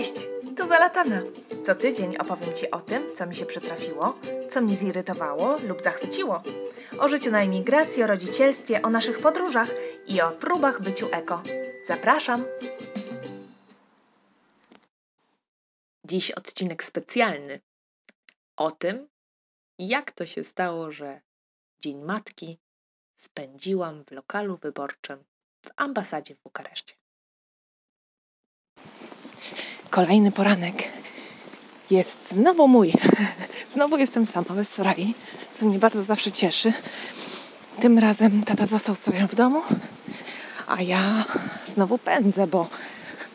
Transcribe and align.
Cześć, 0.00 0.26
tu 0.56 0.66
Zalatana. 0.66 1.22
Co 1.64 1.74
tydzień 1.74 2.16
opowiem 2.16 2.54
Ci 2.54 2.70
o 2.70 2.80
tym, 2.80 3.14
co 3.14 3.26
mi 3.26 3.36
się 3.36 3.46
przytrafiło, 3.46 4.18
co 4.48 4.60
mnie 4.60 4.76
zirytowało 4.76 5.56
lub 5.68 5.82
zachwyciło. 5.82 6.42
O 7.00 7.08
życiu 7.08 7.30
na 7.30 7.42
emigracji, 7.42 8.02
o 8.02 8.06
rodzicielstwie, 8.06 8.82
o 8.82 8.90
naszych 8.90 9.18
podróżach 9.18 9.68
i 10.06 10.20
o 10.20 10.30
próbach 10.30 10.82
byciu 10.82 11.08
eko. 11.12 11.42
Zapraszam! 11.84 12.44
Dziś 16.04 16.30
odcinek 16.30 16.84
specjalny 16.84 17.60
o 18.56 18.70
tym, 18.70 19.08
jak 19.78 20.12
to 20.12 20.26
się 20.26 20.44
stało, 20.44 20.92
że 20.92 21.20
Dzień 21.80 22.02
Matki 22.02 22.58
spędziłam 23.16 24.04
w 24.04 24.10
lokalu 24.10 24.56
wyborczym 24.56 25.24
w 25.66 25.70
ambasadzie 25.76 26.34
w 26.34 26.42
Bukareszcie. 26.42 26.99
Kolejny 29.90 30.32
poranek 30.32 30.88
jest 31.90 32.32
znowu 32.32 32.68
mój. 32.68 32.92
Znowu 33.74 33.96
jestem 33.96 34.26
sama, 34.26 34.54
bez 34.54 34.68
Sorai, 34.68 35.14
co 35.52 35.66
mnie 35.66 35.78
bardzo 35.78 36.02
zawsze 36.02 36.32
cieszy. 36.32 36.72
Tym 37.80 37.98
razem 37.98 38.44
tata 38.44 38.66
został 38.66 38.94
sobie 38.94 39.26
w 39.26 39.34
domu, 39.34 39.62
a 40.66 40.82
ja 40.82 41.24
znowu 41.66 41.98
pędzę, 41.98 42.46
bo 42.46 42.68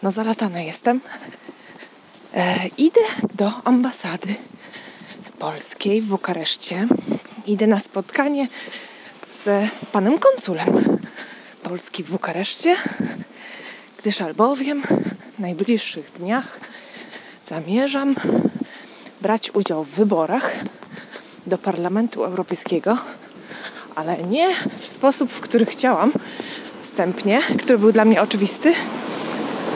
no 0.04 0.12
zalatana 0.12 0.62
jestem. 0.62 1.02
E, 2.34 2.68
idę 2.78 3.02
do 3.34 3.52
ambasady 3.64 4.36
polskiej 5.40 6.02
w 6.02 6.08
Bukareszcie. 6.08 6.88
Idę 7.46 7.68
na 7.68 7.80
spotkanie 7.80 8.48
z 9.26 9.70
panem 9.92 10.20
konsulem 10.20 11.00
Polski 11.64 12.04
w 12.04 12.12
Bukareszcie, 12.12 12.76
gdyż 13.98 14.22
albowiem 14.22 14.84
najbliższych 15.40 16.12
dniach 16.12 16.60
zamierzam 17.46 18.16
brać 19.22 19.52
udział 19.56 19.84
w 19.84 19.90
wyborach 19.90 20.52
do 21.48 21.58
Parlamentu 21.58 22.24
Europejskiego, 22.24 22.98
ale 23.96 24.18
nie 24.18 24.54
w 24.78 24.88
sposób, 24.88 25.32
w 25.32 25.40
który 25.40 25.66
chciałam 25.66 26.12
wstępnie, 26.82 27.42
który 27.60 27.78
był 27.78 27.92
dla 27.92 28.06
mnie 28.06 28.22
oczywisty. 28.22 28.74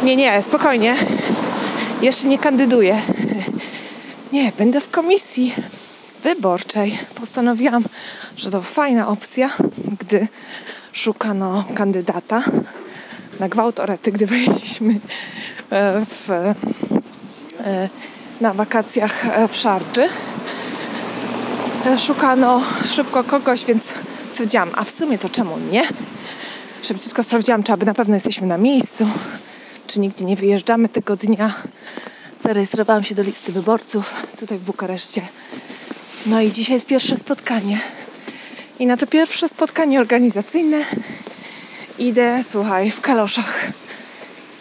Nie, 0.04 0.16
nie, 0.16 0.42
spokojnie. 0.42 0.96
Jeszcze 2.02 2.28
nie 2.28 2.40
kandyduję. 2.40 3.02
Nie, 4.32 4.52
będę 4.58 4.82
w 4.82 4.90
komisji 4.92 5.54
wyborczej. 6.24 6.98
Postanowiłam, 7.16 7.84
że 8.38 8.52
to 8.52 8.62
fajna 8.62 9.08
opcja, 9.08 9.50
gdy 10.00 10.28
szukano 10.92 11.66
kandydata 11.76 12.44
na 13.40 13.50
gwałt 13.50 13.80
orety, 13.80 14.12
gdy 14.12 14.28
byliśmy 14.28 15.00
w, 16.06 16.30
e, 17.60 17.90
na 18.42 18.54
wakacjach 18.54 19.26
e, 19.26 19.48
w 19.48 19.56
Szardży. 19.56 20.10
Szukano 21.98 22.62
szybko 22.86 23.24
kogoś, 23.24 23.66
więc 23.66 23.94
stwierdziłam, 24.30 24.70
a 24.76 24.84
w 24.84 24.92
sumie 24.92 25.18
to 25.18 25.30
czemu 25.30 25.58
nie? 25.72 25.84
Szybciutko 26.82 27.24
sprawdziłam, 27.24 27.64
czy 27.64 27.74
aby 27.74 27.86
na 27.86 27.94
pewno 27.94 28.14
jesteśmy 28.14 28.48
na 28.48 28.58
miejscu, 28.58 29.08
czy 29.88 30.00
nigdzie 30.00 30.26
nie 30.26 30.36
wyjeżdżamy 30.36 30.90
tego 30.90 31.16
dnia. 31.16 31.54
Zarejestrowałam 32.40 33.04
się 33.04 33.16
do 33.16 33.24
listy 33.24 33.52
wyborców 33.52 34.26
tutaj 34.38 34.58
w 34.58 34.64
Bukareszcie. 34.64 35.22
No 36.26 36.42
i 36.42 36.52
dzisiaj 36.52 36.74
jest 36.74 36.88
pierwsze 36.88 37.18
spotkanie. 37.18 37.80
I 38.80 38.88
na 38.88 38.98
to 38.98 39.08
pierwsze 39.08 39.48
spotkanie 39.48 40.00
organizacyjne 40.00 40.78
idę, 42.00 42.44
słuchaj, 42.48 42.92
w 42.92 43.02
kaloszach. 43.02 43.72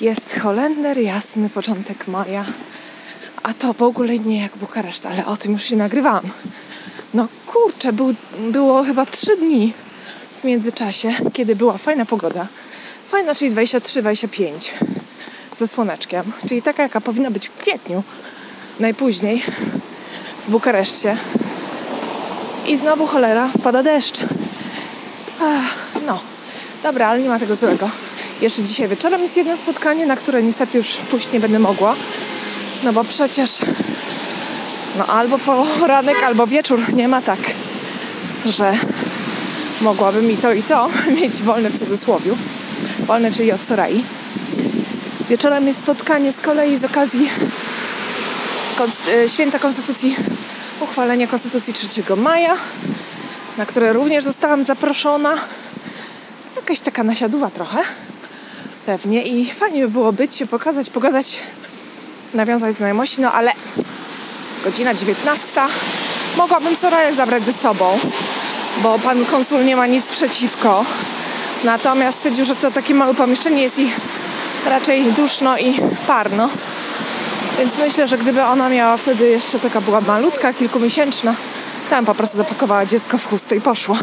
Jest 0.01 0.39
Holender, 0.39 0.99
jasny 0.99 1.51
początek 1.51 2.09
maja. 2.09 2.45
A 3.43 3.55
to 3.55 3.73
w 3.73 3.83
ogóle 3.83 4.19
nie 4.19 4.43
jak 4.43 4.57
Bukareszt, 4.57 5.07
ale 5.07 5.27
o 5.27 5.37
tym 5.37 5.53
już 5.53 5.63
się 5.63 5.77
nagrywałam. 5.77 6.25
No 7.15 7.29
kurczę, 7.47 7.93
był, 7.93 8.15
było 8.53 8.85
chyba 8.85 9.07
trzy 9.07 9.37
dni 9.37 9.73
w 10.41 10.45
międzyczasie, 10.45 11.11
kiedy 11.33 11.57
była 11.57 11.79
fajna 11.79 12.07
pogoda. 12.07 12.47
Fajna, 13.07 13.35
czyli 13.35 13.51
23-25 13.51 14.71
ze 15.57 15.69
słoneczkiem, 15.69 16.33
czyli 16.49 16.63
taka, 16.63 16.83
jaka 16.83 17.01
powinna 17.01 17.31
być 17.31 17.49
w 17.49 17.53
kwietniu, 17.53 18.03
najpóźniej 18.81 19.43
w 20.47 20.51
Bukareszcie. 20.51 21.17
I 22.67 22.77
znowu 22.77 23.07
cholera, 23.07 23.49
pada 23.63 23.83
deszcz. 23.83 24.21
Ach, 25.43 25.77
no, 26.07 26.21
dobra, 26.83 27.09
ale 27.09 27.23
nie 27.23 27.29
ma 27.29 27.39
tego 27.39 27.57
złego. 27.57 27.91
Jeszcze 28.41 28.63
dzisiaj 28.63 28.89
wieczorem 28.89 29.23
jest 29.23 29.37
jedno 29.37 29.57
spotkanie, 29.57 30.07
na 30.07 30.17
które 30.17 30.43
niestety 30.43 30.79
już 30.79 30.89
pójść 30.89 31.33
nie 31.33 31.41
będę 31.41 31.59
mogła. 31.59 31.95
No 32.85 32.93
bo 32.93 33.05
przecież 33.05 33.59
no 34.99 35.07
albo 35.07 35.39
poranek, 35.81 36.23
albo 36.23 36.47
wieczór 36.47 36.93
nie 36.95 37.09
ma 37.09 37.23
tak, 37.23 37.39
że 38.47 38.73
mogłabym 39.81 40.31
i 40.31 40.37
to 40.37 40.53
i 40.53 40.63
to 40.63 40.89
mieć 41.21 41.43
wolne 41.43 41.71
w 41.71 41.79
cudzysłowiu. 41.79 42.37
Wolne, 43.07 43.33
czyli 43.33 43.53
od 43.53 43.65
Sorai. 43.65 44.05
Wieczorem 45.29 45.67
jest 45.67 45.79
spotkanie 45.79 46.33
z 46.33 46.41
kolei 46.41 46.77
z 46.77 46.85
okazji 46.85 47.31
e, 49.25 49.29
Święta 49.29 49.59
Konstytucji, 49.59 50.17
uchwalenia 50.81 51.27
Konstytucji 51.27 51.75
3 51.75 51.89
maja, 52.17 52.57
na 53.59 53.67
które 53.67 53.93
również 53.93 54.25
zostałam 54.25 54.65
zaproszona. 54.65 55.35
Jakaś 56.61 56.81
taka 56.81 57.03
nasiaduwa 57.05 57.51
trochę, 57.51 57.79
pewnie. 58.87 59.23
I 59.23 59.51
fajnie 59.51 59.81
by 59.83 59.89
było 59.89 60.13
być, 60.13 60.37
się 60.37 60.47
pokazać, 60.47 60.91
pogadać, 60.91 61.39
nawiązać 62.35 62.77
znajomości, 62.77 63.21
no 63.21 63.33
ale 63.33 63.53
godzina 64.65 64.95
19. 64.95 65.47
Mogłabym 66.37 66.77
Soraję 66.77 67.15
zabrać 67.15 67.43
ze 67.43 67.53
sobą, 67.53 67.99
bo 68.83 68.99
pan 68.99 69.25
konsul 69.25 69.65
nie 69.65 69.77
ma 69.77 69.87
nic 69.87 70.09
przeciwko. 70.09 70.85
Natomiast 71.65 72.19
stwierdził, 72.19 72.45
że 72.45 72.57
to 72.57 72.71
takie 72.71 72.95
małe 72.95 73.15
pomieszczenie 73.15 73.63
jest 73.63 73.79
i 73.79 73.91
raczej 74.67 75.13
duszno 75.13 75.59
i 75.59 75.75
parno. 76.07 76.49
Więc 77.59 77.79
myślę, 77.79 78.09
że 78.09 78.19
gdyby 78.19 78.45
ona 78.45 78.69
miała 78.69 78.97
wtedy 78.97 79.29
jeszcze 79.29 79.59
taka 79.59 79.81
była 79.81 80.01
malutka, 80.01 80.53
kilkumiesięczna, 80.53 81.35
tam 81.91 82.05
po 82.05 82.15
prostu 82.15 82.37
zapakowała 82.37 82.87
dziecko 82.87 83.19
w 83.19 83.27
chustę 83.27 83.57
i 83.57 83.61
poszła. 83.61 83.99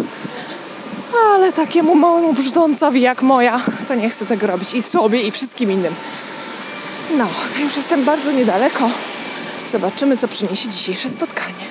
Ale 1.34 1.54
takiemu 1.54 1.96
małemu 1.96 2.34
brzdącowi 2.34 3.02
jak 3.02 3.22
moja, 3.22 3.62
to 3.88 3.96
nie 3.96 4.10
chcę 4.10 4.26
tego 4.26 4.48
robić 4.48 4.74
i 4.74 4.82
sobie, 4.82 5.22
i 5.22 5.32
wszystkim 5.32 5.72
innym. 5.72 5.96
No, 7.18 7.28
już 7.60 7.78
jestem 7.78 8.06
bardzo 8.06 8.32
niedaleko. 8.32 8.90
Zobaczymy, 9.72 10.18
co 10.18 10.28
przyniesie 10.28 10.70
dzisiejsze 10.70 11.10
spotkanie. 11.10 11.66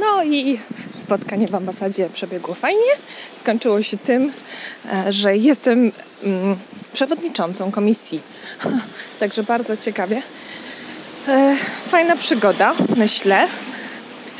No 0.00 0.22
i 0.24 0.58
spotkanie 0.94 1.48
w 1.48 1.54
ambasadzie 1.54 2.10
przebiegło 2.10 2.54
fajnie. 2.54 2.92
Skończyło 3.36 3.82
się 3.82 3.96
tym, 3.98 4.32
e, 4.92 5.12
że 5.12 5.36
jestem 5.36 5.92
mm, 6.22 6.56
przewodniczącą 6.92 7.70
komisji. 7.70 8.20
Także 9.20 9.42
bardzo 9.42 9.76
ciekawie. 9.76 10.22
E, 11.28 11.56
fajna 11.88 12.16
przygoda, 12.16 12.74
myślę. 12.96 13.48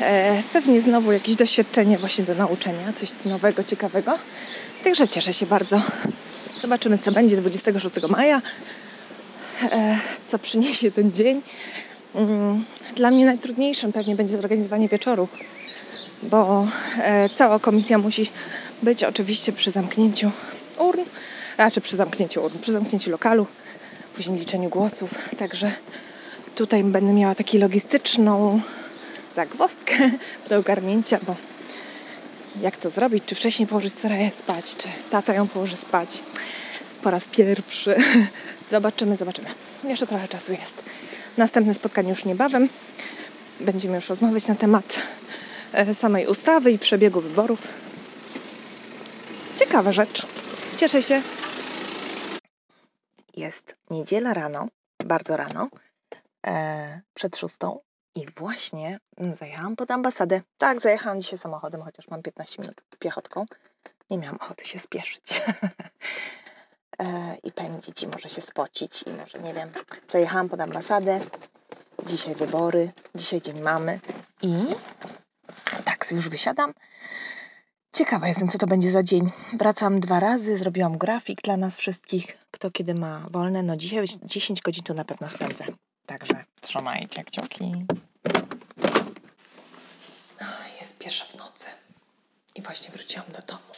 E, 0.01 0.43
pewnie 0.53 0.81
znowu 0.81 1.11
jakieś 1.11 1.35
doświadczenie 1.35 1.97
właśnie 1.97 2.25
do 2.25 2.35
nauczenia, 2.35 2.93
coś 2.93 3.09
nowego, 3.25 3.63
ciekawego. 3.63 4.17
Także 4.83 5.07
cieszę 5.07 5.33
się 5.33 5.45
bardzo. 5.45 5.81
Zobaczymy, 6.61 6.97
co 6.97 7.11
będzie 7.11 7.37
26 7.37 7.95
maja, 8.09 8.41
co 10.27 10.39
przyniesie 10.39 10.91
ten 10.91 11.11
dzień. 11.11 11.41
Mm, 12.15 12.65
dla 12.95 13.11
mnie 13.11 13.25
najtrudniejszym 13.25 13.91
pewnie 13.91 14.15
będzie 14.15 14.33
zorganizowanie 14.33 14.87
wieczoru, 14.87 15.27
bo 16.23 16.67
e, 16.97 17.29
cała 17.29 17.59
komisja 17.59 17.97
musi 17.97 18.29
być 18.83 19.03
oczywiście 19.03 19.51
przy 19.51 19.71
zamknięciu 19.71 20.31
urn, 20.79 21.01
znaczy 21.55 21.81
przy 21.81 21.95
zamknięciu 21.95 22.43
urn, 22.43 22.59
przy 22.59 22.71
zamknięciu 22.71 23.11
lokalu, 23.11 23.47
później 24.15 24.39
liczeniu 24.39 24.69
głosów. 24.69 25.13
Także 25.37 25.71
tutaj 26.55 26.83
będę 26.83 27.13
miała 27.13 27.35
taką 27.35 27.57
logistyczną 27.57 28.61
zagwozdkę 29.35 29.93
do 30.49 30.57
ogarnięcia, 30.57 31.19
bo 31.27 31.35
jak 32.61 32.77
to 32.77 32.89
zrobić? 32.89 33.25
Czy 33.25 33.35
wcześniej 33.35 33.67
położyć 33.67 33.93
Soraję 33.93 34.31
spać, 34.31 34.75
czy 34.75 34.87
tata 35.09 35.33
ją 35.33 35.47
położy 35.47 35.75
spać 35.75 36.23
po 37.03 37.11
raz 37.11 37.27
pierwszy? 37.27 37.95
Zobaczymy, 38.71 39.17
zobaczymy. 39.17 39.47
Jeszcze 39.83 40.07
trochę 40.07 40.27
czasu 40.27 40.53
jest. 40.53 40.83
Następne 41.37 41.73
spotkanie 41.73 42.09
już 42.09 42.25
niebawem. 42.25 42.69
Będziemy 43.59 43.95
już 43.95 44.09
rozmawiać 44.09 44.47
na 44.47 44.55
temat 44.55 45.01
e, 45.73 45.93
samej 45.93 46.27
ustawy 46.27 46.71
i 46.71 46.79
przebiegu 46.79 47.21
wyborów. 47.21 47.67
Ciekawa 49.55 49.91
rzecz. 49.91 50.27
Cieszę 50.77 51.01
się. 51.01 51.21
Jest 53.35 53.75
niedziela 53.89 54.33
rano, 54.33 54.67
bardzo 55.05 55.37
rano, 55.37 55.69
e, 56.47 57.01
przed 57.13 57.37
szóstą 57.37 57.79
i 58.15 58.25
właśnie 58.37 58.99
zajechałam 59.31 59.75
pod 59.75 59.91
ambasadę. 59.91 60.41
Tak, 60.57 60.79
zajechałam 60.79 61.21
dzisiaj 61.21 61.39
samochodem, 61.39 61.81
chociaż 61.81 62.07
mam 62.07 62.21
15 62.21 62.61
minut 62.61 62.81
piechotką. 62.99 63.45
Nie 64.09 64.17
miałam 64.17 64.37
ochoty 64.41 64.65
się 64.65 64.79
spieszyć. 64.79 65.23
i 67.43 67.51
pędzić, 67.51 68.03
i 68.03 68.07
może 68.07 68.29
się 68.29 68.41
spocić, 68.41 69.03
i 69.03 69.09
może, 69.09 69.39
nie 69.39 69.53
wiem. 69.53 69.69
Zajechałam 70.09 70.49
pod 70.49 70.61
ambasadę. 70.61 71.19
Dzisiaj 72.05 72.35
wybory, 72.35 72.91
dzisiaj 73.15 73.41
dzień 73.41 73.61
mamy. 73.61 73.99
I 74.41 74.55
tak, 75.85 76.11
już 76.11 76.29
wysiadam. 76.29 76.73
Ciekawa 77.93 78.27
jestem, 78.27 78.47
co 78.47 78.57
to 78.57 78.67
będzie 78.67 78.91
za 78.91 79.03
dzień. 79.03 79.31
Wracam 79.53 79.99
dwa 79.99 80.19
razy, 80.19 80.57
zrobiłam 80.57 80.97
grafik 80.97 81.41
dla 81.41 81.57
nas 81.57 81.75
wszystkich, 81.75 82.37
kto 82.51 82.71
kiedy 82.71 82.93
ma 82.93 83.25
wolne. 83.31 83.63
No 83.63 83.77
dzisiaj 83.77 84.05
10 84.23 84.61
godzin 84.61 84.83
tu 84.83 84.93
na 84.93 85.05
pewno 85.05 85.29
spędzę. 85.29 85.65
Także 86.05 86.43
trzymajcie 86.61 87.23
kciuki. 87.23 87.85
Jest 90.79 90.99
pierwsza 90.99 91.25
w 91.25 91.35
nocy 91.35 91.67
i 92.55 92.61
właśnie 92.61 92.91
wróciłam 92.91 93.27
do 93.31 93.41
domu. 93.47 93.73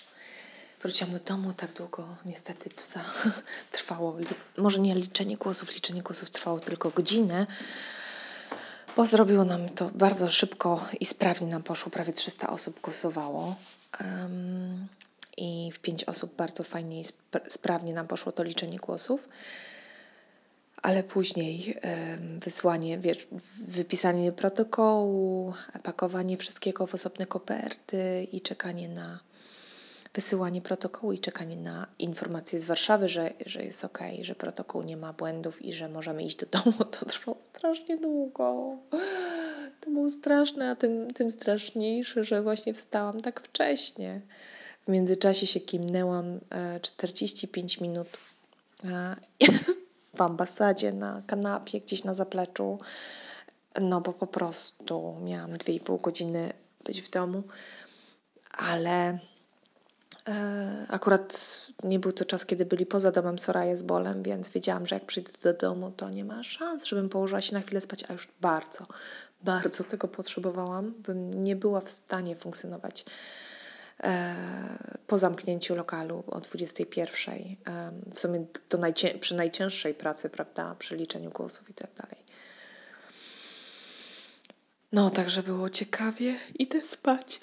Wróciłam 0.81 1.13
do 1.13 1.19
domu 1.19 1.53
tak 1.53 1.73
długo, 1.73 2.07
niestety 2.25 2.69
to 2.69 2.99
trwało, 3.71 4.17
może 4.57 4.79
nie 4.79 4.95
liczenie 4.95 5.37
głosów, 5.37 5.73
liczenie 5.73 6.01
głosów 6.01 6.29
trwało 6.29 6.59
tylko 6.59 6.89
godzinę, 6.89 7.47
bo 8.95 9.05
zrobiło 9.05 9.45
nam 9.45 9.69
to 9.69 9.91
bardzo 9.93 10.29
szybko 10.29 10.85
i 10.99 11.05
sprawnie 11.05 11.47
nam 11.47 11.63
poszło. 11.63 11.91
Prawie 11.91 12.13
300 12.13 12.49
osób 12.49 12.81
głosowało. 12.81 13.55
Um, 14.01 14.87
I 15.37 15.71
w 15.73 15.79
5 15.79 16.03
osób 16.03 16.35
bardzo 16.35 16.63
fajnie 16.63 16.97
i 16.99 17.01
sp 17.11 17.19
sprawnie 17.47 17.93
nam 17.93 18.07
poszło 18.07 18.31
to 18.31 18.43
liczenie 18.43 18.77
głosów. 18.77 19.27
Ale 20.83 21.03
później 21.03 21.79
wysłanie, 22.39 22.99
wypisanie 23.67 24.31
protokołu, 24.31 25.53
pakowanie 25.83 26.37
wszystkiego 26.37 26.87
w 26.87 26.93
osobne 26.93 27.25
koperty 27.25 28.27
i 28.31 28.41
czekanie 28.41 28.89
na 28.89 29.19
wysyłanie 30.13 30.61
protokołu 30.61 31.13
i 31.13 31.19
czekanie 31.19 31.57
na 31.57 31.87
informacje 31.99 32.59
z 32.59 32.65
Warszawy, 32.65 33.09
że, 33.09 33.29
że 33.45 33.63
jest 33.63 33.85
ok, 33.85 33.99
że 34.21 34.35
protokół 34.35 34.83
nie 34.83 34.97
ma 34.97 35.13
błędów 35.13 35.61
i 35.61 35.73
że 35.73 35.89
możemy 35.89 36.23
iść 36.23 36.37
do 36.37 36.45
domu, 36.45 36.77
to 36.99 37.05
trwało 37.05 37.37
strasznie 37.43 37.97
długo. 37.97 38.77
To 39.81 39.89
było 39.89 40.09
straszne, 40.09 40.69
a 40.69 40.75
tym, 40.75 41.13
tym 41.13 41.31
straszniejsze, 41.31 42.23
że 42.23 42.41
właśnie 42.41 42.73
wstałam 42.73 43.19
tak 43.19 43.41
wcześnie. 43.41 44.21
W 44.85 44.91
międzyczasie 44.91 45.47
się 45.47 45.59
kimnęłam 45.59 46.39
45 46.81 47.77
e, 47.77 47.81
minut 47.81 48.07
e, 48.85 49.15
w 50.15 50.21
ambasadzie 50.21 50.93
na 50.93 51.21
kanapie, 51.27 51.81
gdzieś 51.81 52.03
na 52.03 52.13
zapleczu, 52.13 52.79
no 53.81 54.01
bo 54.01 54.13
po 54.13 54.27
prostu 54.27 55.17
miałam 55.21 55.51
2,5 55.51 56.01
godziny 56.01 56.53
być 56.83 57.01
w 57.01 57.09
domu, 57.09 57.43
ale 58.57 59.19
E, 60.27 60.85
akurat 60.89 61.61
nie 61.83 61.99
był 61.99 62.11
to 62.11 62.25
czas, 62.25 62.45
kiedy 62.45 62.65
byli 62.65 62.85
poza 62.85 63.11
domem 63.11 63.39
Soraje 63.39 63.77
z 63.77 63.83
bolem, 63.83 64.23
więc 64.23 64.49
wiedziałam, 64.49 64.87
że 64.87 64.95
jak 64.95 65.05
przyjdę 65.05 65.31
do 65.43 65.53
domu, 65.53 65.91
to 65.91 66.09
nie 66.09 66.25
ma 66.25 66.43
szans, 66.43 66.85
żebym 66.85 67.09
położyła 67.09 67.41
się 67.41 67.53
na 67.53 67.61
chwilę 67.61 67.81
spać, 67.81 68.03
a 68.09 68.13
już 68.13 68.27
bardzo, 68.41 68.87
bardzo 69.43 69.83
tego 69.83 70.07
potrzebowałam, 70.07 70.91
bym 70.91 71.43
nie 71.43 71.55
była 71.55 71.81
w 71.81 71.89
stanie 71.89 72.35
funkcjonować 72.35 73.05
po 75.07 75.17
zamknięciu 75.17 75.75
lokalu 75.75 76.23
o 76.27 76.41
21. 76.41 77.35
E, 77.35 77.91
w 78.13 78.19
sumie 78.19 78.45
to 78.69 78.77
najcię 78.77 79.19
przy 79.19 79.35
najcięższej 79.35 79.93
pracy, 79.93 80.29
prawda, 80.29 80.75
przy 80.79 80.95
liczeniu 80.95 81.31
głosów 81.31 81.69
i 81.69 81.73
tak 81.73 81.93
dalej. 81.93 82.23
No, 84.91 85.09
także 85.09 85.43
było 85.43 85.69
ciekawie. 85.69 86.35
Idę 86.59 86.81
spać. 86.81 87.39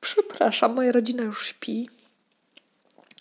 Przepraszam, 0.00 0.74
moja 0.74 0.92
rodzina 0.92 1.22
już 1.22 1.46
śpi. 1.46 1.90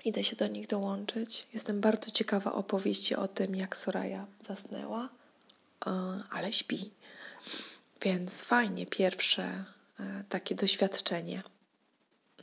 Idę 0.06 0.24
się 0.24 0.36
do 0.36 0.48
nich 0.48 0.68
dołączyć. 0.68 1.48
Jestem 1.54 1.82
bardzo 1.82 2.12
ciekawa 2.12 2.54
opowieści 2.54 3.16
o 3.16 3.28
tym, 3.28 3.56
jak 3.56 3.78
Soraya 3.78 4.26
zasnęła, 4.42 5.10
e, 5.86 6.24
ale 6.32 6.52
śpi. 6.52 6.92
Więc 8.02 8.44
fajnie, 8.44 8.86
pierwsze 8.86 9.44
e, 9.44 9.66
takie 10.30 10.56
doświadczenie. 10.56 11.44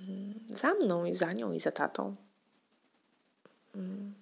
Mm, 0.00 0.34
za 0.48 0.74
mną 0.74 1.04
i 1.04 1.14
za 1.14 1.32
nią 1.32 1.52
i 1.52 1.60
za 1.60 1.72
tatą. 1.72 2.16
Mm. 3.74 4.14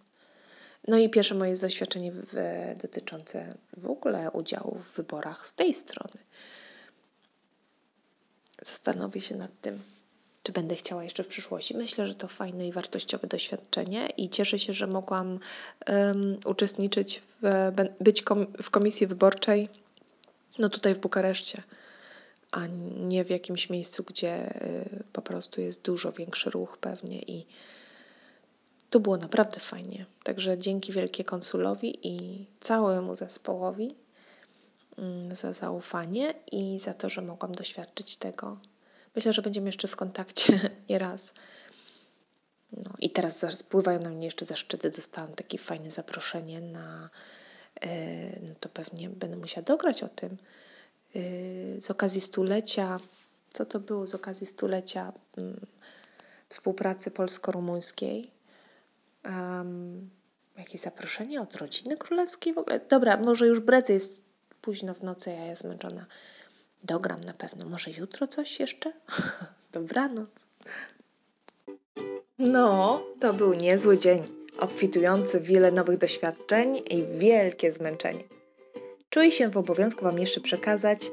No 0.89 0.99
i 0.99 1.11
pierwsze 1.11 1.35
moje 1.35 1.57
doświadczenie 1.57 2.13
w, 2.13 2.35
dotyczące 2.83 3.55
w 3.77 3.91
ogóle 3.91 4.31
udziału 4.31 4.79
w 4.79 4.97
wyborach 4.97 5.47
z 5.47 5.55
tej 5.55 5.75
strony. 5.75 6.25
Zastanowię 8.63 9.21
się 9.21 9.37
nad 9.37 9.61
tym, 9.61 9.83
czy 10.43 10.53
będę 10.53 10.77
chciała 10.77 11.05
jeszcze 11.05 11.23
w 11.23 11.27
przyszłości. 11.27 11.77
Myślę, 11.77 12.07
że 12.07 12.15
to 12.15 12.29
fajne 12.29 12.69
i 12.69 12.73
wartościowe 12.73 13.29
doświadczenie 13.29 14.09
i 14.17 14.29
cieszę 14.29 14.59
się, 14.59 14.73
że 14.73 14.87
mogłam 14.87 15.39
um, 15.89 16.39
uczestniczyć, 16.45 17.23
w, 17.43 17.73
być 18.01 18.23
kom, 18.23 18.47
w 18.63 18.71
komisji 18.71 19.07
wyborczej 19.07 19.69
no 20.61 20.69
tutaj 20.69 20.95
w 20.95 20.99
Bukareszcie, 20.99 21.63
a 22.53 22.67
nie 22.97 23.25
w 23.25 23.31
jakimś 23.31 23.71
miejscu, 23.71 24.03
gdzie 24.03 24.63
y, 24.63 25.05
po 25.13 25.23
prostu 25.23 25.61
jest 25.61 25.83
dużo 25.83 26.13
większy 26.13 26.51
ruch 26.51 26.79
pewnie 26.79 27.19
i 27.19 27.47
to 28.91 29.01
było 29.01 29.17
naprawdę 29.17 29.61
fajnie. 29.61 30.07
Także 30.25 30.59
dzięki 30.59 30.93
wielkie 30.93 31.25
konsulowi 31.25 32.09
i 32.09 32.47
całemu 32.61 33.15
zespołowi 33.15 33.95
mm, 34.99 35.37
za 35.37 35.53
zaufanie 35.53 36.35
i 36.53 36.79
za 36.79 36.95
to, 36.95 37.09
że 37.09 37.23
mogłam 37.23 37.53
doświadczyć 37.53 38.17
tego 38.17 38.57
Myślę, 39.15 39.33
że 39.33 39.43
będziemy 39.43 39.69
jeszcze 39.69 39.89
w 39.89 39.97
kontakcie 39.97 40.61
nieraz. 40.91 41.35
No 42.73 42.91
i 42.99 43.11
teraz 43.11 43.57
spływają 43.57 44.01
na 44.01 44.11
mnie 44.11 44.25
jeszcze 44.25 44.45
zaszczyty. 44.45 44.91
Dostałam 44.91 45.35
takie 45.35 45.59
fajne 45.59 45.91
zaproszenie 45.91 46.61
na. 46.61 47.11
E, 47.81 48.41
no 48.41 48.55
to 48.61 48.69
pewnie 48.69 49.09
będę 49.09 49.37
musiała 49.37 49.65
dograć 49.65 50.03
o 50.03 50.09
tym. 50.09 50.37
E, 51.17 51.81
z 51.81 51.91
okazji 51.91 52.21
stulecia. 52.21 52.99
Co 53.53 53.67
to 53.67 53.81
było 53.81 54.07
z 54.07 54.15
okazji 54.15 54.47
stulecia 54.47 55.13
mm, 55.39 55.61
współpracy 56.49 57.11
polsko-rumuńskiej? 57.11 58.31
Um, 59.25 60.11
jakieś 60.59 60.81
zaproszenie 60.81 61.41
od 61.41 61.55
rodziny 61.55 61.97
królewskiej 61.97 62.55
w 62.55 62.59
ogóle? 62.59 62.81
Dobra, 62.89 63.17
może 63.17 63.47
już 63.47 63.61
bredzę, 63.61 63.93
jest 63.93 64.25
późno 64.63 64.95
w 64.95 65.03
nocy, 65.03 65.31
ja 65.31 65.47
jestem 65.47 65.71
zmęczona. 65.71 66.07
Dogram 66.85 67.25
na 67.25 67.33
pewno. 67.33 67.67
Może 67.67 67.91
jutro 67.91 68.27
coś 68.27 68.61
jeszcze? 68.61 68.93
Dobranoc. 69.73 70.31
No, 72.39 73.03
to 73.21 73.33
był 73.33 73.55
niezły 73.55 73.99
dzień, 73.99 74.25
obfitujący 74.59 75.41
w 75.41 75.45
wiele 75.45 75.73
nowych 75.73 75.99
doświadczeń 75.99 76.83
i 76.91 77.19
wielkie 77.19 77.73
zmęczenie. 77.73 78.25
Czuję 79.11 79.33
się 79.33 79.51
w 79.51 79.57
obowiązku 79.57 80.05
Wam 80.05 80.19
jeszcze 80.19 80.41
przekazać, 80.41 81.11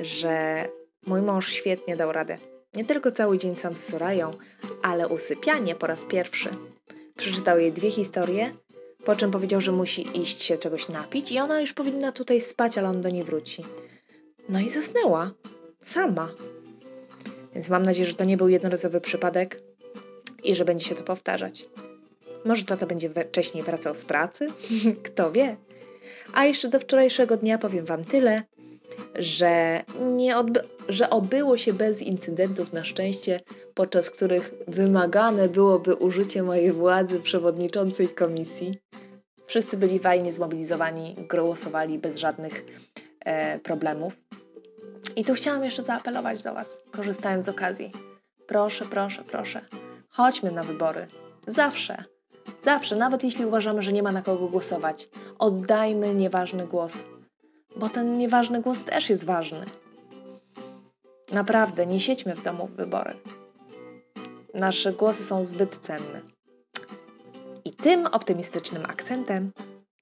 że 0.00 0.64
mój 1.06 1.22
mąż 1.22 1.52
świetnie 1.52 1.96
dał 1.96 2.12
radę. 2.12 2.38
Nie 2.74 2.84
tylko 2.84 3.12
cały 3.12 3.38
dzień 3.38 3.56
sam 3.56 3.76
z 3.76 3.84
Sorają, 3.84 4.34
ale 4.82 5.08
usypianie 5.08 5.74
po 5.74 5.86
raz 5.86 6.04
pierwszy. 6.04 6.48
Przeczytał 7.16 7.58
jej 7.58 7.72
dwie 7.72 7.90
historie, 7.90 8.50
po 9.04 9.16
czym 9.16 9.30
powiedział, 9.30 9.60
że 9.60 9.72
musi 9.72 10.20
iść 10.22 10.42
się 10.42 10.58
czegoś 10.58 10.88
napić 10.88 11.32
i 11.32 11.38
ona 11.38 11.60
już 11.60 11.72
powinna 11.72 12.12
tutaj 12.12 12.40
spać, 12.40 12.78
ale 12.78 12.88
on 12.88 13.00
do 13.02 13.08
niej 13.08 13.24
wróci. 13.24 13.64
No 14.48 14.60
i 14.60 14.68
zasnęła. 14.68 15.30
Sama. 15.84 16.28
Więc 17.54 17.68
mam 17.68 17.82
nadzieję, 17.82 18.08
że 18.08 18.14
to 18.14 18.24
nie 18.24 18.36
był 18.36 18.48
jednorazowy 18.48 19.00
przypadek 19.00 19.62
i 20.42 20.54
że 20.54 20.64
będzie 20.64 20.86
się 20.86 20.94
to 20.94 21.02
powtarzać. 21.02 21.68
Może 22.44 22.64
tata 22.64 22.86
będzie 22.86 23.10
wcześniej 23.10 23.64
wracał 23.64 23.94
z 23.94 24.04
pracy? 24.04 24.48
Kto 25.04 25.32
wie? 25.32 25.56
A 26.34 26.44
jeszcze 26.44 26.68
do 26.68 26.80
wczorajszego 26.80 27.36
dnia 27.36 27.58
powiem 27.58 27.84
Wam 27.84 28.04
tyle, 28.04 28.42
że, 29.14 29.82
nie 30.00 30.34
że 30.88 31.10
obyło 31.10 31.56
się 31.56 31.72
bez 31.72 32.02
incydentów 32.02 32.72
na 32.72 32.84
szczęście, 32.84 33.40
podczas 33.74 34.10
których 34.10 34.54
wymagane 34.68 35.48
byłoby 35.48 35.94
użycie 35.94 36.42
mojej 36.42 36.72
władzy 36.72 37.20
przewodniczącej 37.20 38.08
komisji. 38.08 38.78
Wszyscy 39.46 39.76
byli 39.76 39.98
fajnie 39.98 40.32
zmobilizowani, 40.32 41.16
głosowali 41.30 41.98
bez 41.98 42.16
żadnych 42.16 42.64
e, 43.20 43.58
problemów. 43.58 44.12
I 45.16 45.24
tu 45.24 45.34
chciałam 45.34 45.64
jeszcze 45.64 45.82
zaapelować 45.82 46.42
do 46.42 46.54
Was, 46.54 46.80
korzystając 46.90 47.46
z 47.46 47.48
okazji. 47.48 47.92
Proszę, 48.46 48.84
proszę, 48.90 49.22
proszę, 49.26 49.60
chodźmy 50.08 50.50
na 50.52 50.64
wybory. 50.64 51.06
Zawsze, 51.46 52.04
zawsze, 52.62 52.96
nawet 52.96 53.24
jeśli 53.24 53.46
uważamy, 53.46 53.82
że 53.82 53.92
nie 53.92 54.02
ma 54.02 54.12
na 54.12 54.22
kogo 54.22 54.48
głosować, 54.48 55.08
oddajmy 55.38 56.14
nieważny 56.14 56.66
głos, 56.66 57.04
bo 57.76 57.88
ten 57.88 58.18
nieważny 58.18 58.60
głos 58.60 58.84
też 58.84 59.10
jest 59.10 59.24
ważny. 59.24 59.64
Naprawdę, 61.32 61.86
nie 61.86 62.00
siedźmy 62.00 62.34
w 62.34 62.42
domu 62.42 62.66
w 62.66 62.76
wybory. 62.76 63.14
Nasze 64.54 64.92
głosy 64.92 65.24
są 65.24 65.44
zbyt 65.44 65.76
cenne. 65.76 66.20
I 67.64 67.72
tym 67.72 68.06
optymistycznym 68.06 68.82
akcentem 68.84 69.52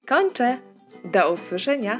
kończę. 0.07 0.57
Do 1.05 1.33
usłyszenia! 1.33 1.99